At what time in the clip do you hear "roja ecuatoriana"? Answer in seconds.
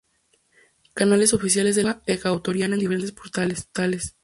2.17-2.73